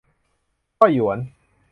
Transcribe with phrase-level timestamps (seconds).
[0.79, 1.17] ก็หยวน